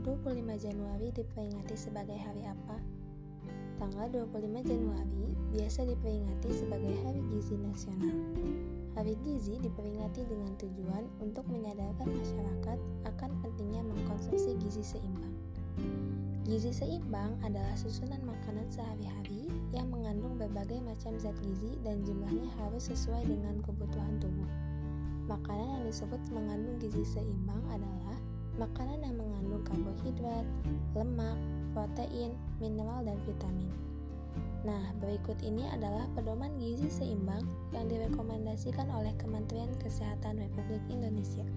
25 0.00 0.26
Januari 0.58 1.12
diperingati 1.14 1.76
sebagai 1.78 2.16
hari 2.16 2.42
apa? 2.48 2.76
Tanggal 3.78 4.10
25 4.12 4.64
Januari 4.64 5.36
biasa 5.54 5.86
diperingati 5.86 6.50
sebagai 6.52 6.94
Hari 7.04 7.20
Gizi 7.30 7.56
Nasional. 7.60 8.16
Hari 8.98 9.14
Gizi 9.22 9.56
diperingati 9.62 10.26
dengan 10.26 10.52
tujuan 10.58 11.04
untuk 11.22 11.46
menyadarkan 11.48 12.10
masyarakat 12.10 12.78
akan 13.06 13.30
pentingnya 13.40 13.80
mengkonsumsi 13.86 14.58
gizi 14.58 14.82
seimbang. 14.82 15.32
Gizi 16.44 16.74
seimbang 16.74 17.38
adalah 17.46 17.72
susunan 17.78 18.18
makanan 18.26 18.66
sehari-hari 18.66 19.46
yang 19.70 19.86
mengandung 19.94 20.34
berbagai 20.34 20.82
macam 20.82 21.14
zat 21.22 21.38
gizi 21.40 21.78
dan 21.86 22.02
jumlahnya 22.02 22.50
harus 22.58 22.90
sesuai 22.90 23.30
dengan 23.30 23.62
kebutuhan 23.62 24.18
tubuh. 24.18 24.50
Makanan 25.30 25.78
yang 25.78 25.84
disebut 25.86 26.18
mengandung 26.34 26.82
gizi 26.82 27.06
seimbang 27.06 27.62
adalah 27.70 28.18
makanan 28.58 28.98
yang 29.06 29.14
mengandung 29.14 29.29
karbohidrat, 29.66 30.46
lemak, 30.96 31.38
protein, 31.72 32.34
mineral, 32.58 33.04
dan 33.04 33.18
vitamin. 33.26 33.70
Nah, 34.60 34.92
berikut 35.00 35.40
ini 35.40 35.64
adalah 35.72 36.04
pedoman 36.12 36.52
gizi 36.60 36.92
seimbang 36.92 37.48
yang 37.72 37.88
direkomendasikan 37.88 38.92
oleh 38.92 39.16
Kementerian 39.16 39.72
Kesehatan 39.80 40.36
Republik 40.36 40.84
Indonesia. 40.92 41.48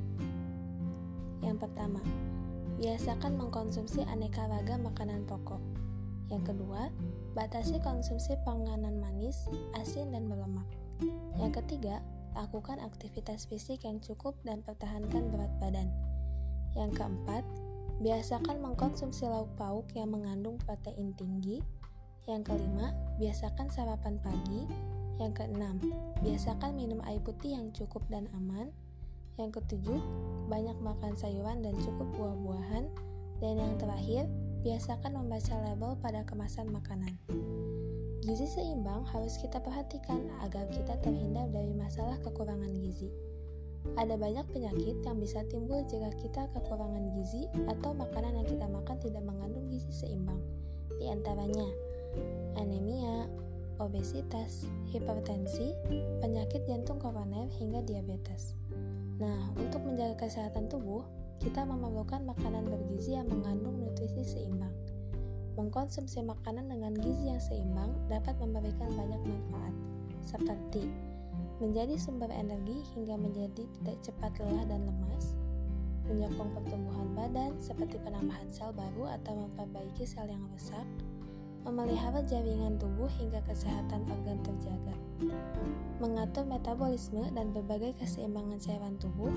Yang 1.43 1.67
pertama, 1.67 1.99
biasakan 2.79 3.35
mengkonsumsi 3.35 4.07
aneka 4.07 4.47
ragam 4.47 4.87
makanan 4.87 5.27
pokok. 5.27 5.59
Yang 6.31 6.55
kedua, 6.55 6.87
batasi 7.35 7.83
konsumsi 7.83 8.39
panganan 8.47 9.03
manis, 9.03 9.51
asin, 9.75 10.15
dan 10.15 10.31
berlemak. 10.31 10.65
Yang 11.35 11.59
ketiga, 11.59 11.99
lakukan 12.33 12.79
aktivitas 12.79 13.45
fisik 13.51 13.83
yang 13.83 13.99
cukup 13.99 14.39
dan 14.47 14.63
pertahankan 14.63 15.27
berat 15.27 15.51
badan. 15.59 15.91
Yang 16.73 17.03
keempat, 17.03 17.43
biasakan 18.01 18.63
mengkonsumsi 18.63 19.29
lauk 19.29 19.51
pauk 19.59 19.85
yang 19.93 20.09
mengandung 20.09 20.57
protein 20.63 21.13
tinggi. 21.13 21.61
Yang 22.25 22.55
kelima, 22.55 22.95
biasakan 23.19 23.67
sarapan 23.69 24.17
pagi. 24.23 24.65
Yang 25.21 25.43
keenam, 25.43 25.77
biasakan 26.25 26.73
minum 26.73 27.03
air 27.05 27.21
putih 27.21 27.59
yang 27.59 27.69
cukup 27.75 28.01
dan 28.09 28.25
aman. 28.33 28.73
Yang 29.37 29.61
ketujuh, 29.61 30.01
banyak 30.49 30.77
makan 30.81 31.13
sayuran 31.13 31.61
dan 31.61 31.75
cukup 31.77 32.07
buah-buahan. 32.17 32.85
Dan 33.43 33.53
yang 33.59 33.75
terakhir, 33.77 34.25
biasakan 34.63 35.19
membaca 35.19 35.53
label 35.67 35.99
pada 35.99 36.23
kemasan 36.23 36.71
makanan. 36.71 37.19
Gizi 38.23 38.47
seimbang 38.47 39.03
harus 39.11 39.35
kita 39.35 39.59
perhatikan 39.59 40.31
agar 40.39 40.63
kita 40.71 40.95
terhindar 41.03 41.51
dari 41.51 41.75
masalah 41.75 42.15
kekurangan 42.23 42.71
gizi. 42.79 43.11
Ada 43.93 44.15
banyak 44.15 44.47
penyakit 44.49 45.03
yang 45.03 45.17
bisa 45.19 45.43
timbul 45.51 45.83
jika 45.85 46.09
kita 46.17 46.49
kekurangan 46.55 47.13
gizi 47.19 47.45
atau 47.67 47.91
makanan 47.93 48.41
yang 48.41 48.47
kita 48.47 48.65
makan 48.65 48.97
tidak 49.03 49.21
mengandung 49.21 49.67
gizi 49.69 49.91
seimbang. 49.91 50.39
Di 50.97 51.11
antaranya, 51.11 51.67
anemia, 52.57 53.27
obesitas, 53.77 54.65
hipertensi, 54.89 55.75
penyakit 56.23 56.63
jantung 56.65 56.97
koroner 56.97 57.51
hingga 57.59 57.83
diabetes. 57.83 58.55
Nah, 59.21 59.53
untuk 59.59 59.85
menjaga 59.85 60.25
kesehatan 60.25 60.71
tubuh, 60.71 61.05
kita 61.43 61.67
memerlukan 61.67 62.23
makanan 62.23 62.65
bergizi 62.65 63.19
yang 63.19 63.27
mengandung 63.27 63.83
nutrisi 63.83 64.23
seimbang. 64.23 64.73
Mengkonsumsi 65.53 66.25
makanan 66.25 66.65
dengan 66.65 66.97
gizi 66.97 67.29
yang 67.29 67.41
seimbang 67.43 67.93
dapat 68.09 68.33
memberikan 68.41 68.89
banyak 68.95 69.21
manfaat, 69.21 69.75
seperti 70.25 70.89
menjadi 71.63 71.95
sumber 71.95 72.27
energi 72.27 72.83
hingga 72.91 73.15
menjadi 73.15 73.63
tidak 73.79 73.97
cepat 74.03 74.35
lelah 74.43 74.67
dan 74.67 74.83
lemas, 74.83 75.39
menyokong 76.11 76.51
pertumbuhan 76.59 77.07
badan 77.15 77.55
seperti 77.55 77.95
penambahan 78.03 78.51
sel 78.51 78.75
baru 78.75 79.07
atau 79.15 79.47
memperbaiki 79.47 80.03
sel 80.03 80.27
yang 80.27 80.43
rusak, 80.51 80.83
memelihara 81.63 82.19
jaringan 82.27 82.75
tubuh 82.75 83.07
hingga 83.15 83.39
kesehatan 83.47 84.03
organ 84.11 84.43
terjaga, 84.43 84.95
mengatur 86.03 86.43
metabolisme 86.43 87.23
dan 87.31 87.55
berbagai 87.55 87.95
keseimbangan 88.03 88.59
cairan 88.59 88.99
tubuh, 88.99 89.31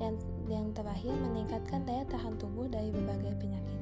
dan 0.00 0.16
yang 0.48 0.72
terakhir 0.72 1.12
meningkatkan 1.12 1.84
daya 1.84 2.08
tahan 2.08 2.40
tubuh 2.40 2.64
dari 2.72 2.88
berbagai 2.88 3.36
penyakit. 3.36 3.80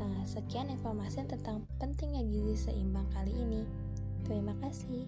Nah, 0.00 0.24
sekian 0.24 0.72
informasi 0.72 1.28
tentang 1.28 1.68
pentingnya 1.76 2.24
gizi 2.24 2.72
seimbang 2.72 3.04
kali 3.12 3.36
ini. 3.36 3.68
Terima 4.24 4.56
kasih. 4.64 5.04